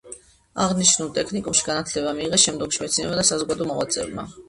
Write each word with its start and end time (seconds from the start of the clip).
აღნიშნულ 0.63 1.11
ტექნიკუმში 1.19 1.67
განათლება 1.69 2.17
მიიღეს, 2.23 2.47
შემდგომში 2.49 2.85
მეცნიერებმა 2.89 3.23
და 3.25 3.31
საზოგადო 3.33 3.73
მოღვაწეებმა: 3.73 4.31
აკად. 4.31 4.39